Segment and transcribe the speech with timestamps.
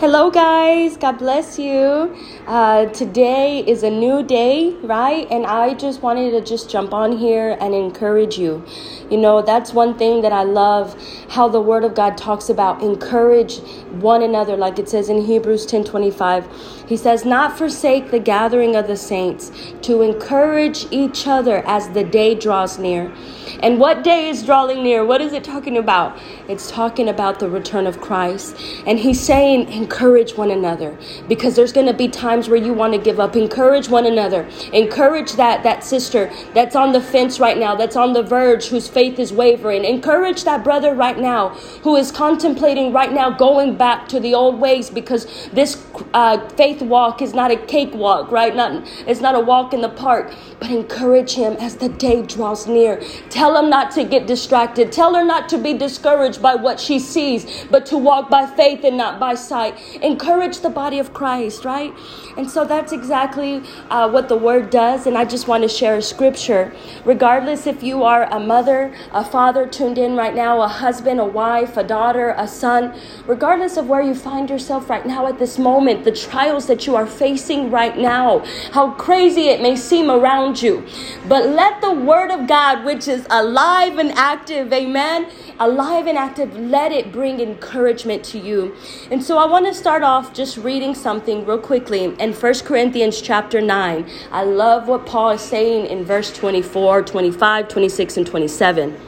[0.00, 0.96] Hello, guys.
[0.96, 2.16] God bless you.
[2.46, 5.26] Uh, today is a new day, right?
[5.28, 8.64] And I just wanted to just jump on here and encourage you.
[9.10, 10.96] You know, that's one thing that I love
[11.30, 13.58] how the Word of God talks about encourage
[14.00, 16.46] one another, like it says in Hebrews 10 25.
[16.86, 19.50] He says, Not forsake the gathering of the saints,
[19.82, 23.12] to encourage each other as the day draws near.
[23.60, 25.04] And what day is drawing near?
[25.04, 26.16] What is it talking about?
[26.48, 28.56] It's talking about the return of Christ.
[28.86, 30.94] And he's saying, encourage one another
[31.28, 33.34] because there's going to be times where you want to give up.
[33.34, 34.46] Encourage one another.
[34.74, 38.86] Encourage that, that sister that's on the fence right now, that's on the verge, whose
[38.86, 39.86] faith is wavering.
[39.86, 41.48] Encourage that brother right now
[41.82, 45.82] who is contemplating right now going back to the old ways because this
[46.12, 48.54] uh, faith walk is not a cakewalk, right?
[48.54, 52.66] Not, it's not a walk in the park, but encourage him as the day draws
[52.66, 53.00] near.
[53.30, 54.92] Tell him not to get distracted.
[54.92, 58.84] Tell her not to be discouraged by what she sees, but to walk by faith
[58.84, 59.77] and not by sight.
[60.02, 61.92] Encourage the body of Christ, right?
[62.36, 65.06] And so that's exactly uh, what the word does.
[65.06, 66.72] And I just want to share a scripture.
[67.04, 71.24] Regardless if you are a mother, a father tuned in right now, a husband, a
[71.24, 72.94] wife, a daughter, a son,
[73.26, 76.94] regardless of where you find yourself right now at this moment, the trials that you
[76.94, 80.86] are facing right now, how crazy it may seem around you.
[81.26, 86.56] But let the word of God, which is alive and active, amen, alive and active,
[86.56, 88.76] let it bring encouragement to you.
[89.10, 93.20] And so I want to start off just reading something real quickly in 1 Corinthians
[93.20, 94.08] chapter 9.
[94.32, 99.00] I love what Paul is saying in verse 24, 25, 26, and 27.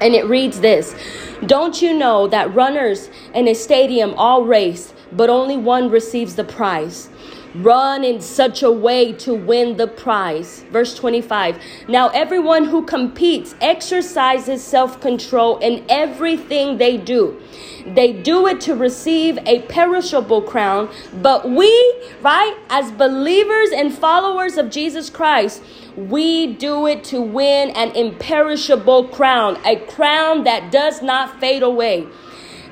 [0.00, 0.94] And it reads this
[1.46, 6.44] Don't you know that runners in a stadium all race, but only one receives the
[6.44, 7.08] prize?
[7.54, 10.64] Run in such a way to win the prize.
[10.70, 11.58] Verse 25.
[11.88, 17.40] Now, everyone who competes exercises self control in everything they do.
[17.86, 20.90] They do it to receive a perishable crown,
[21.22, 21.70] but we,
[22.20, 25.62] right, as believers and followers of Jesus Christ,
[25.96, 32.06] we do it to win an imperishable crown, a crown that does not fade away.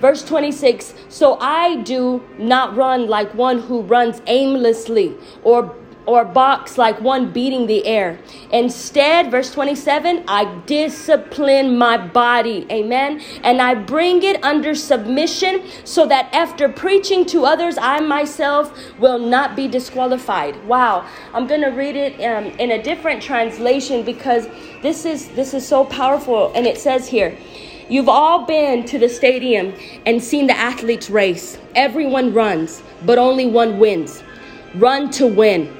[0.00, 5.74] Verse 26 So I do not run like one who runs aimlessly or
[6.06, 8.18] or box like one beating the air.
[8.52, 12.66] Instead, verse 27, I discipline my body.
[12.70, 13.20] Amen.
[13.42, 19.18] And I bring it under submission so that after preaching to others, I myself will
[19.18, 20.62] not be disqualified.
[20.66, 21.06] Wow.
[21.32, 24.48] I'm going to read it um, in a different translation because
[24.82, 27.36] this is this is so powerful and it says here,
[27.88, 29.74] You've all been to the stadium
[30.06, 31.58] and seen the athletes race.
[31.74, 34.22] Everyone runs, but only one wins.
[34.74, 35.74] Run to win.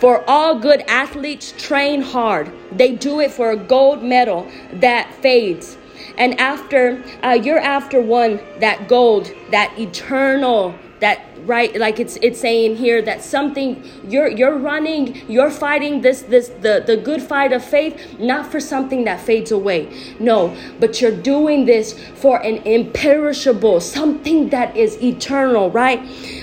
[0.00, 2.50] For all good athletes train hard.
[2.72, 5.76] They do it for a gold medal that fades.
[6.16, 12.40] And after uh, you're after one, that gold, that eternal that right like it's it's
[12.40, 17.52] saying here that something you're you're running you're fighting this this the the good fight
[17.52, 19.92] of faith not for something that fades away.
[20.20, 26.00] No but you're doing this for an imperishable something that is eternal right?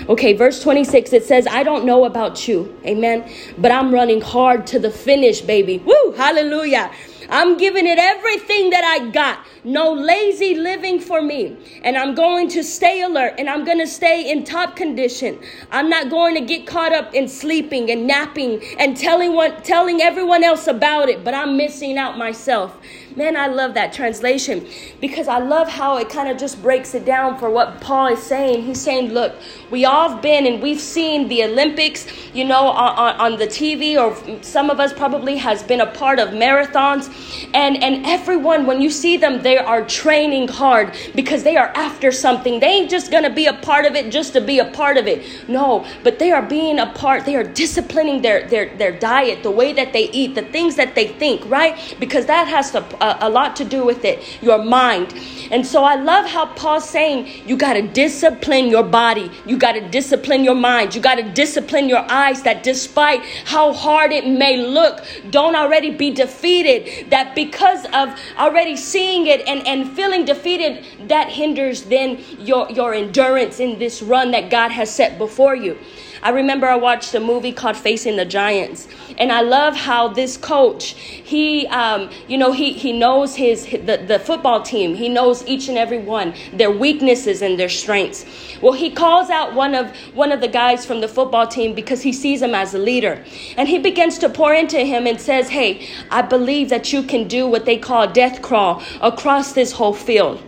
[0.10, 4.68] Okay verse 26 it says i don't know about you amen but i'm running hard
[4.68, 5.78] to the finish baby.
[5.78, 6.92] Woo hallelujah
[7.30, 9.46] I'm giving it everything that I got.
[9.64, 11.58] No lazy living for me.
[11.84, 15.40] And I'm going to stay alert and I'm going to stay in top condition.
[15.72, 19.30] I'm not going to get caught up in sleeping and napping and telling
[19.64, 22.78] telling everyone else about it, but I'm missing out myself.
[23.20, 24.66] Man, I love that translation
[25.02, 28.24] because I love how it kind of just breaks it down for what Paul is
[28.24, 28.64] saying.
[28.64, 29.36] He's saying, look,
[29.70, 33.98] we all have been and we've seen the Olympics, you know, on, on, the TV,
[34.00, 37.10] or some of us probably has been a part of marathons.
[37.54, 42.14] And, and everyone, when you see them, they are training hard because they are after
[42.14, 42.62] something.
[42.62, 44.96] They ain't just going to be a part of it just to be a part
[44.96, 45.50] of it.
[45.50, 47.26] No, but they are being a part.
[47.26, 50.96] They are disciplining their, their, their diet, the way that they eat, the things that
[50.96, 51.98] they think, right?
[52.00, 55.14] Because that has to, uh, a lot to do with it, your mind.
[55.52, 59.74] And so I love how Paul's saying you got to discipline your body, you got
[59.74, 62.42] to discipline your mind, you got to discipline your eyes.
[62.44, 67.10] That despite how hard it may look, don't already be defeated.
[67.10, 72.94] That because of already seeing it and, and feeling defeated, that hinders then your, your
[72.94, 75.78] endurance in this run that God has set before you.
[76.22, 78.88] I remember I watched a movie called Facing the Giants,
[79.18, 84.04] and I love how this coach, he, um, you know, he, he knows his, the,
[84.06, 84.96] the football team.
[84.96, 88.26] He knows each and every one, their weaknesses and their strengths.
[88.62, 92.02] Well, he calls out one of, one of the guys from the football team because
[92.02, 93.24] he sees him as a leader.
[93.58, 97.28] And he begins to pour into him and says, hey, I believe that you can
[97.28, 100.42] do what they call death crawl across this whole field.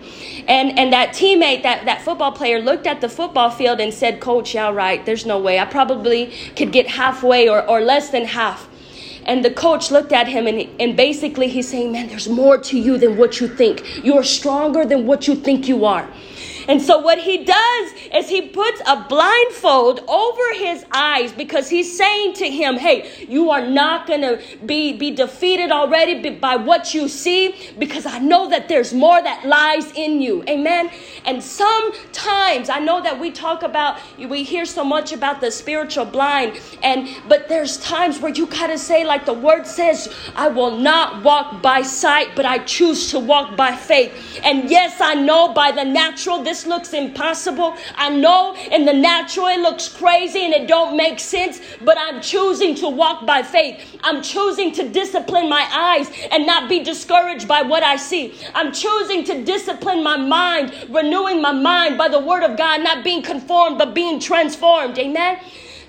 [0.48, 4.20] And and that teammate, that, that football player, looked at the football field and said,
[4.20, 5.06] Coach, y'all right.
[5.06, 5.60] there's no way.
[5.62, 8.68] I probably could get halfway or, or less than half.
[9.25, 12.80] And the coach looked at him and, and basically he's saying, Man, there's more to
[12.80, 14.04] you than what you think.
[14.04, 16.10] You're stronger than what you think you are.
[16.68, 21.98] And so what he does is he puts a blindfold over his eyes because he's
[21.98, 26.94] saying to him, hey, you are not going to be, be defeated already by what
[26.94, 30.44] you see because I know that there's more that lies in you.
[30.48, 30.90] Amen.
[31.25, 36.06] And sometimes I know that we talk about, we hear so much about the spiritual
[36.06, 40.48] blind and, but there's times where you got to say, like the word says, I
[40.48, 44.40] will not walk by sight, but I choose to walk by faith.
[44.44, 47.77] And yes, I know by the natural, this looks impossible.
[47.95, 52.19] I know in the natural it looks crazy and it don't make sense, but I'm
[52.19, 53.98] choosing to walk by faith.
[54.03, 58.38] I'm choosing to discipline my eyes and not be discouraged by what I see.
[58.53, 63.06] I'm choosing to discipline my mind, renewing my mind by the word of God, not
[63.06, 65.00] being conformed, but being transformed.
[65.00, 65.39] Amen.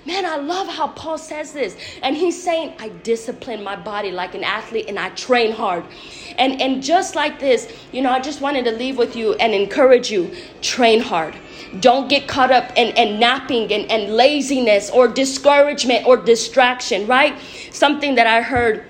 [0.05, 1.77] Man, I love how Paul says this.
[2.01, 5.85] And he's saying, I discipline my body like an athlete and I train hard.
[6.37, 9.53] And, and just like this, you know, I just wanted to leave with you and
[9.53, 11.35] encourage you train hard.
[11.79, 17.39] Don't get caught up in, in napping and, and laziness or discouragement or distraction, right?
[17.71, 18.85] Something that I heard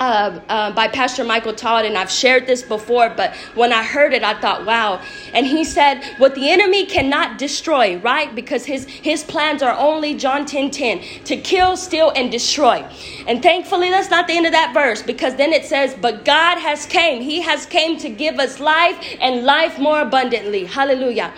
[0.00, 4.12] uh, uh, by Pastor Michael Todd, and I've shared this before, but when I heard
[4.12, 5.00] it, I thought, wow.
[5.32, 8.34] And he said, What the enemy cannot destroy, right?
[8.34, 12.84] Because his, his plans are only, John 10 10, to kill, steal, and destroy.
[13.26, 16.58] And thankfully, that's not the end of that verse, because then it says, But God
[16.58, 17.22] has came.
[17.22, 20.64] He has came to give us life and life more abundantly.
[20.64, 21.32] Hallelujah.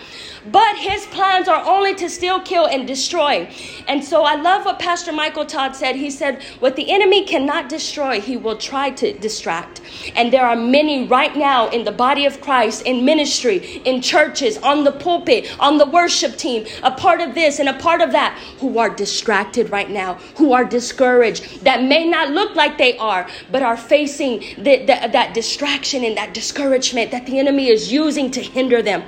[0.51, 3.49] But his plans are only to steal, kill, and destroy.
[3.87, 5.95] And so I love what Pastor Michael Todd said.
[5.95, 9.81] He said, What the enemy cannot destroy, he will try to distract.
[10.15, 14.57] And there are many right now in the body of Christ, in ministry, in churches,
[14.59, 18.11] on the pulpit, on the worship team, a part of this and a part of
[18.11, 22.97] that, who are distracted right now, who are discouraged, that may not look like they
[22.97, 27.91] are, but are facing the, the, that distraction and that discouragement that the enemy is
[27.91, 29.03] using to hinder them.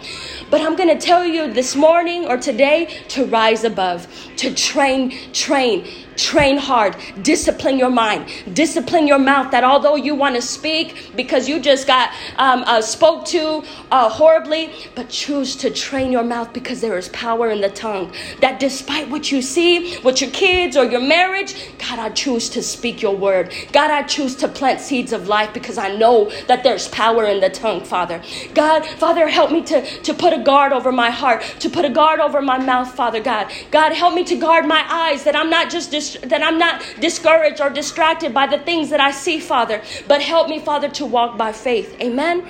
[0.50, 4.08] But I'm going to tell you this morning or today to rise above,
[4.38, 5.86] to train, train
[6.18, 6.98] Train hard.
[7.22, 8.28] Discipline your mind.
[8.54, 9.52] Discipline your mouth.
[9.52, 14.10] That although you want to speak because you just got um, uh, spoke to uh,
[14.10, 18.12] horribly, but choose to train your mouth because there is power in the tongue.
[18.42, 22.64] That despite what you see with your kids or your marriage, God, I choose to
[22.64, 23.54] speak your word.
[23.72, 27.40] God, I choose to plant seeds of life because I know that there's power in
[27.42, 28.24] the tongue, Father.
[28.56, 31.90] God, Father, help me to, to put a guard over my heart, to put a
[31.90, 33.52] guard over my mouth, Father God.
[33.70, 36.84] God, help me to guard my eyes that I'm not just dis- that I'm not
[37.00, 41.06] discouraged or distracted by the things that I see, Father, but help me, Father, to
[41.06, 41.96] walk by faith.
[42.02, 42.46] Amen.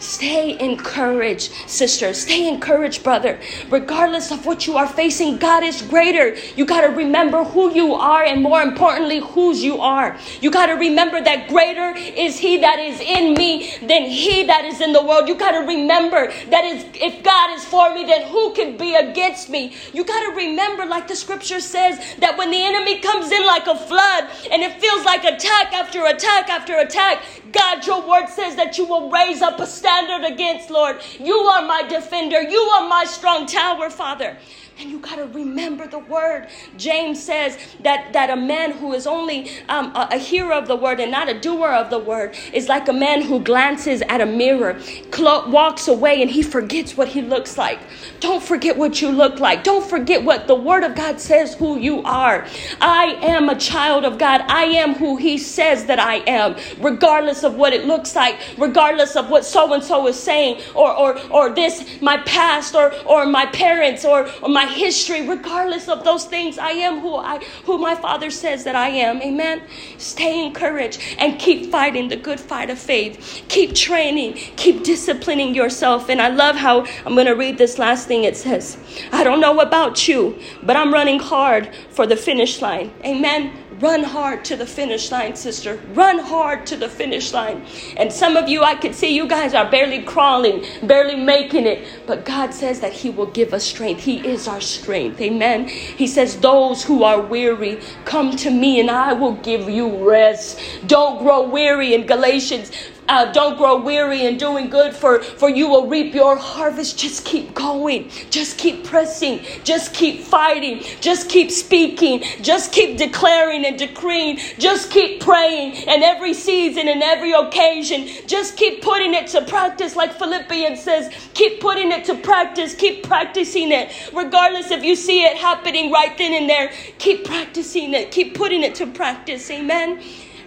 [0.00, 2.14] Stay encouraged, sister.
[2.14, 3.38] Stay encouraged, brother.
[3.68, 6.34] Regardless of what you are facing, God is greater.
[6.56, 10.16] You got to remember who you are and more importantly, whose you are.
[10.40, 14.64] You got to remember that greater is He that is in me than He that
[14.64, 15.28] is in the world.
[15.28, 18.94] You got to remember that is, if God is for me, then who can be
[18.94, 19.74] against me?
[19.92, 23.66] You got to remember, like the scripture says, that when the enemy comes in like
[23.66, 27.22] a flood and it feels like attack after attack after attack,
[27.52, 29.89] God, your word says that you will raise up a standard
[30.24, 31.00] against, Lord.
[31.18, 32.40] You are my defender.
[32.40, 34.36] You are my strong tower, Father.
[34.80, 36.48] And you got to remember the word.
[36.78, 40.76] James says that, that a man who is only um, a, a, hearer of the
[40.76, 44.22] word and not a doer of the word is like a man who glances at
[44.22, 44.80] a mirror,
[45.18, 47.78] walks away, and he forgets what he looks like.
[48.20, 49.64] Don't forget what you look like.
[49.64, 52.46] Don't forget what the word of God says who you are.
[52.80, 54.40] I am a child of God.
[54.48, 59.14] I am who he says that I am, regardless of what it looks like, regardless
[59.14, 63.26] of what so and so is saying, or, or, or this, my past, or, or
[63.26, 67.78] my parents, or, or my history, regardless of those things, I am who I who
[67.78, 69.20] my father says that I am.
[69.22, 69.62] Amen.
[69.98, 73.44] Stay encouraged and keep fighting the good fight of faith.
[73.48, 76.08] Keep training, keep disciplining yourself.
[76.08, 78.78] And I love how I'm gonna read this last thing it says.
[79.12, 82.92] I don't know about you, but I'm running hard for the finish line.
[83.04, 85.76] Amen Run hard to the finish line, sister.
[85.94, 87.64] Run hard to the finish line.
[87.96, 91.88] And some of you, I could see you guys are barely crawling, barely making it.
[92.06, 94.02] But God says that He will give us strength.
[94.02, 95.18] He is our strength.
[95.20, 95.66] Amen.
[95.68, 100.60] He says, Those who are weary, come to me and I will give you rest.
[100.86, 102.70] Don't grow weary in Galatians
[103.10, 106.96] uh, don't grow weary in doing good, for, for you will reap your harvest.
[106.96, 108.08] Just keep going.
[108.30, 109.40] Just keep pressing.
[109.64, 110.84] Just keep fighting.
[111.00, 112.22] Just keep speaking.
[112.40, 114.38] Just keep declaring and decreeing.
[114.58, 115.88] Just keep praying.
[115.88, 121.12] And every season and every occasion, just keep putting it to practice, like Philippians says.
[121.34, 122.76] Keep putting it to practice.
[122.76, 123.92] Keep practicing it.
[124.14, 128.12] Regardless if you see it happening right then and there, keep practicing it.
[128.12, 129.50] Keep putting it to practice.
[129.50, 130.00] Amen.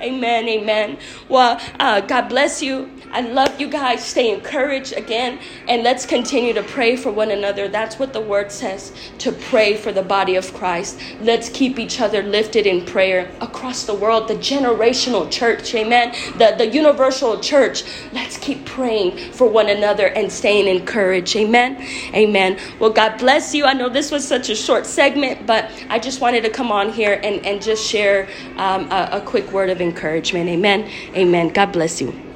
[0.03, 0.47] Amen.
[0.49, 0.97] Amen.
[1.29, 2.89] Well, uh, God bless you.
[3.13, 4.03] I love you guys.
[4.03, 5.39] Stay encouraged again.
[5.67, 7.67] And let's continue to pray for one another.
[7.67, 10.99] That's what the word says to pray for the body of Christ.
[11.21, 14.27] Let's keep each other lifted in prayer across the world.
[14.27, 15.75] The generational church.
[15.75, 16.15] Amen.
[16.39, 17.83] The, the universal church.
[18.11, 21.35] Let's keep praying for one another and staying encouraged.
[21.35, 21.81] Amen.
[22.15, 22.59] Amen.
[22.79, 23.65] Well, God bless you.
[23.65, 26.91] I know this was such a short segment, but I just wanted to come on
[26.91, 28.27] here and, and just share
[28.57, 30.49] um, a, a quick word of encouragement.
[30.49, 30.89] Amen.
[31.15, 31.49] Amen.
[31.49, 32.32] God bless you.